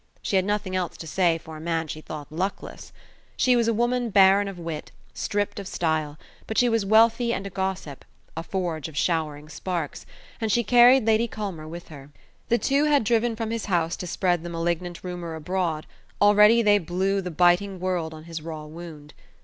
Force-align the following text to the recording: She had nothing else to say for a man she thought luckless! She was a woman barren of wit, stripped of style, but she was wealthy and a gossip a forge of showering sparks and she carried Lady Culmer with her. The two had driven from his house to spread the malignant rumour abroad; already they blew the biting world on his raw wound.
She 0.23 0.35
had 0.35 0.45
nothing 0.45 0.75
else 0.75 0.97
to 0.97 1.05
say 1.05 1.37
for 1.37 1.55
a 1.57 1.61
man 1.61 1.87
she 1.87 2.01
thought 2.01 2.31
luckless! 2.31 2.91
She 3.37 3.55
was 3.55 3.67
a 3.67 3.71
woman 3.75 4.09
barren 4.09 4.47
of 4.47 4.57
wit, 4.57 4.91
stripped 5.13 5.59
of 5.59 5.67
style, 5.67 6.17
but 6.47 6.57
she 6.57 6.67
was 6.67 6.83
wealthy 6.83 7.31
and 7.31 7.45
a 7.45 7.51
gossip 7.51 8.03
a 8.35 8.41
forge 8.41 8.87
of 8.87 8.97
showering 8.97 9.47
sparks 9.47 10.07
and 10.41 10.51
she 10.51 10.63
carried 10.63 11.05
Lady 11.05 11.27
Culmer 11.27 11.67
with 11.67 11.89
her. 11.89 12.09
The 12.49 12.57
two 12.57 12.85
had 12.85 13.03
driven 13.03 13.35
from 13.35 13.51
his 13.51 13.65
house 13.65 13.95
to 13.97 14.07
spread 14.07 14.41
the 14.41 14.49
malignant 14.49 15.03
rumour 15.03 15.35
abroad; 15.35 15.85
already 16.19 16.63
they 16.63 16.79
blew 16.79 17.21
the 17.21 17.29
biting 17.29 17.79
world 17.79 18.11
on 18.11 18.23
his 18.23 18.41
raw 18.41 18.65
wound. 18.65 19.13